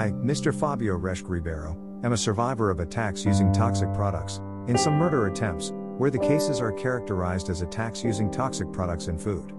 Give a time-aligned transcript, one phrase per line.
[0.00, 0.58] I, Mr.
[0.58, 5.72] Fabio Reschke Ribeiro, am a survivor of attacks using toxic products, in some murder attempts,
[5.74, 9.52] where the cases are characterized as attacks using toxic products in food.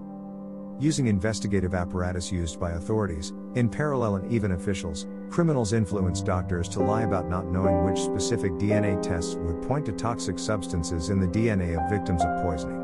[0.80, 6.80] Using investigative apparatus used by authorities, in parallel and even officials, criminals influence doctors to
[6.80, 11.28] lie about not knowing which specific DNA tests would point to toxic substances in the
[11.28, 12.82] DNA of victims of poisoning.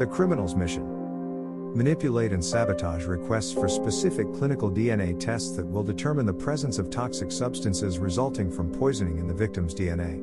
[0.00, 0.93] The criminal's mission
[1.74, 6.90] manipulate and sabotage requests for specific clinical DNA tests that will determine the presence of
[6.90, 10.22] toxic substances resulting from poisoning in the victim's DNA.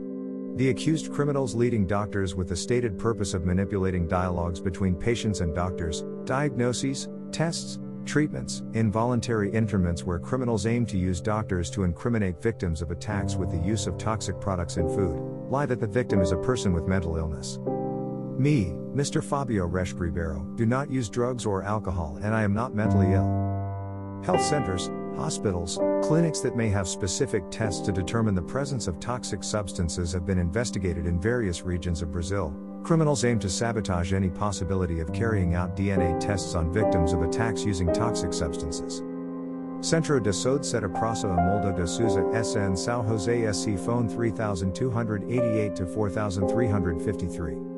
[0.58, 5.56] The accused criminals leading doctors with the stated purpose of manipulating dialogues between patients and
[5.56, 12.82] doctors, diagnoses, tests, treatments, involuntary interments where criminals aim to use doctors to incriminate victims
[12.82, 16.32] of attacks with the use of toxic products in food, lie that the victim is
[16.32, 17.60] a person with mental illness.
[18.42, 19.24] Me, Mr.
[19.24, 23.28] Fabio Reschke Ribeiro, do not use drugs or alcohol and I am not mentally ill.
[24.26, 29.44] Health centers, hospitals, clinics that may have specific tests to determine the presence of toxic
[29.44, 32.52] substances have been investigated in various regions of Brazil.
[32.82, 37.64] Criminals aim to sabotage any possibility of carrying out DNA tests on victims of attacks
[37.64, 39.04] using toxic substances.
[39.88, 45.86] Centro de Saúde Seta Praça Amolda de Souza SN São José SC Phone 3288 to
[45.86, 47.71] 4353.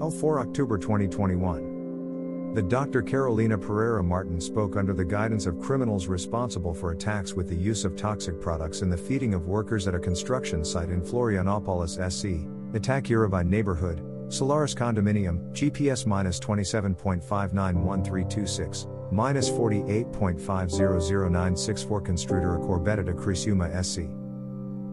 [0.00, 2.54] 04 October 2021.
[2.54, 3.02] The Dr.
[3.02, 7.84] Carolina Pereira Martin spoke under the guidance of criminals responsible for attacks with the use
[7.84, 12.46] of toxic products in the feeding of workers at a construction site in Florianopolis SC,
[12.72, 24.08] Itacorubi neighborhood, Solaris condominium, GPS minus 27.591326, minus 48.500964 Construtora Corbetta de Criciúma SC.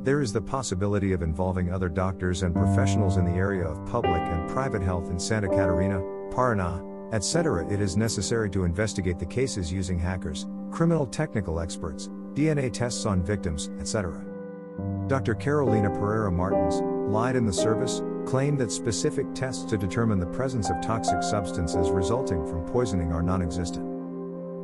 [0.03, 4.21] There is the possibility of involving other doctors and professionals in the area of public
[4.21, 7.65] and private health in Santa Catarina, Paraná, etc.
[7.71, 13.23] It is necessary to investigate the cases using hackers, criminal technical experts, DNA tests on
[13.23, 14.25] victims, etc.
[15.07, 15.35] Dr.
[15.35, 20.69] Carolina Pereira Martins, lied in the service, claimed that specific tests to determine the presence
[20.69, 23.87] of toxic substances resulting from poisoning are non existent.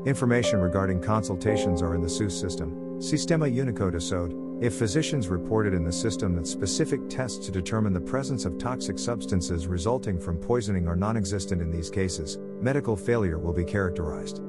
[0.05, 5.73] Information regarding consultations are in the SUS system, Sistema Único de Saúde, if physicians reported
[5.73, 10.37] in the system that specific tests to determine the presence of toxic substances resulting from
[10.37, 14.41] poisoning are non existent in these cases, medical failure will be characterized.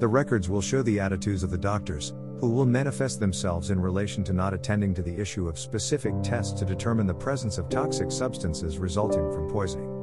[0.00, 4.24] The records will show the attitudes of the doctors, who will manifest themselves in relation
[4.24, 8.10] to not attending to the issue of specific tests to determine the presence of toxic
[8.10, 9.94] substances resulting from poisoning.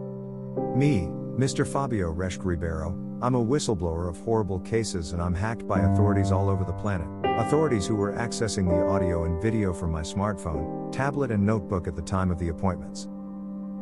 [0.77, 1.67] Me, Mr.
[1.67, 6.47] Fabio Reschke Ribeiro, I'm a whistleblower of horrible cases and I'm hacked by authorities all
[6.47, 7.09] over the planet.
[7.37, 11.95] Authorities who were accessing the audio and video from my smartphone, tablet, and notebook at
[11.97, 13.09] the time of the appointments.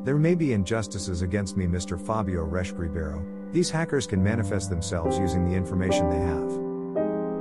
[0.03, 2.03] There may be injustices against me, Mr.
[2.03, 3.24] Fabio Reschke Ribeiro.
[3.52, 6.52] These hackers can manifest themselves using the information they have.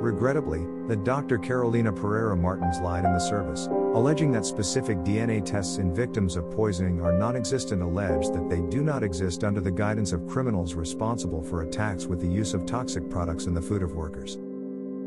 [0.02, 1.38] Regrettably, the Dr.
[1.38, 6.50] Carolina Pereira Martins lied in the service, alleging that specific DNA tests in victims of
[6.50, 10.74] poisoning are non existent, alleged that they do not exist under the guidance of criminals
[10.74, 14.38] responsible for attacks with the use of toxic products in the food of workers.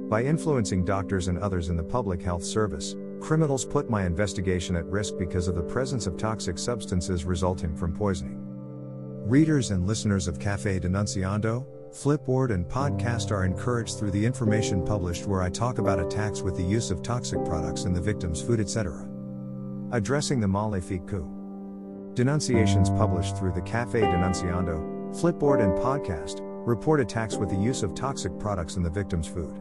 [0.09, 4.85] By influencing doctors and others in the public health service, criminals put my investigation at
[4.85, 8.37] risk because of the presence of toxic substances resulting from poisoning.
[9.25, 15.27] Readers and listeners of Cafe Denunciando, Flipboard and podcast are encouraged through the information published
[15.27, 18.59] where I talk about attacks with the use of toxic products in the victim's food,
[18.59, 19.07] etc.
[19.93, 22.11] Addressing the Malefic coup.
[22.13, 27.95] Denunciations published through the Cafe Denunciando, Flipboard and podcast report attacks with the use of
[27.95, 29.57] toxic products in the victim's food.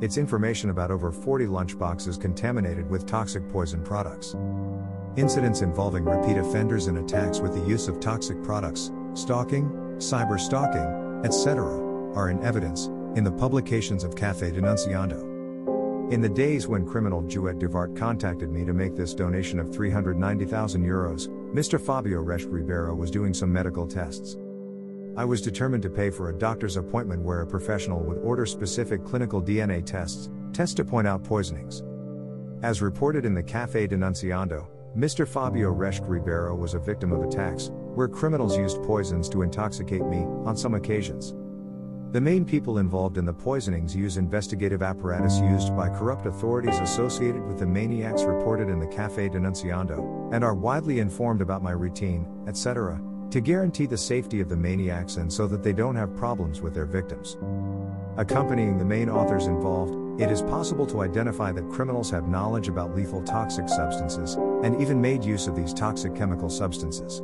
[0.00, 4.34] It's information about over 40 lunchboxes contaminated with toxic poison products.
[5.16, 9.64] Incidents involving repeat offenders and attacks with the use of toxic products, stalking,
[9.98, 11.64] cyber stalking, etc.,
[12.14, 16.12] are in evidence, in the publications of Cafe Denunciando.
[16.12, 20.84] In the days when criminal Juet Duvart contacted me to make this donation of 390,000
[20.84, 21.80] euros, Mr.
[21.80, 24.36] Fabio Reschke Ribeiro was doing some medical tests.
[25.16, 29.04] I was determined to pay for a doctor's appointment where a professional would order specific
[29.04, 31.82] clinical DNA tests, tests to point out poisonings.
[32.62, 34.66] As reported in the Cafe Denunciando,
[34.96, 35.26] Mr.
[35.26, 40.24] Fabio Reschke Ribeiro was a victim of attacks, where criminals used poisons to intoxicate me,
[40.44, 41.34] on some occasions.
[42.12, 47.42] The main people involved in the poisonings use investigative apparatus used by corrupt authorities associated
[47.42, 52.26] with the maniacs reported in the Cafe Denunciando, and are widely informed about my routine,
[52.46, 53.00] etc.,
[53.30, 56.74] to guarantee the safety of the maniacs and so that they don't have problems with
[56.74, 57.38] their victims.
[58.18, 62.94] Accompanying the main authors involved, it is possible to identify that criminals have knowledge about
[62.94, 67.22] lethal toxic substances, and even made use of these toxic chemical substances.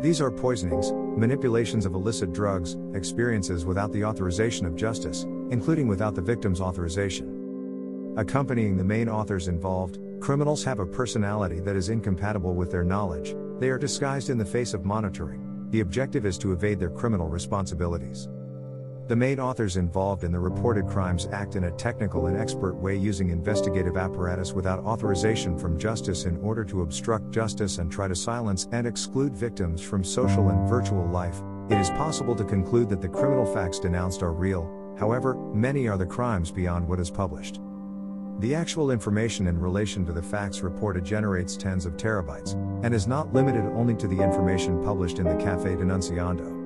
[0.00, 6.14] These are poisonings, manipulations of illicit drugs, experiences without the authorization of justice, including without
[6.14, 8.14] the victim's authorization.
[8.16, 13.34] Accompanying the main authors involved, criminals have a personality that is incompatible with their knowledge,
[13.58, 17.28] they are disguised in the face of monitoring, the objective is to evade their criminal
[17.28, 18.28] responsibilities.
[19.08, 22.94] The main authors involved in the reported crimes act in a technical and expert way
[22.94, 28.14] using investigative apparatus without authorization from justice in order to obstruct justice and try to
[28.14, 31.40] silence and exclude victims from social and virtual life.
[31.70, 35.96] It is possible to conclude that the criminal facts denounced are real, however, many are
[35.96, 37.60] the crimes beyond what is published.
[38.40, 42.52] The actual information in relation to the facts reported generates tens of terabytes,
[42.84, 46.57] and is not limited only to the information published in the Cafe Denunciando.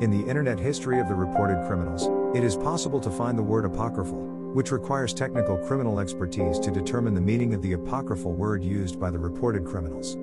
[0.00, 3.64] In the internet history of the reported criminals, it is possible to find the word
[3.64, 9.00] apocryphal, which requires technical criminal expertise to determine the meaning of the apocryphal word used
[9.00, 10.16] by the reported criminals.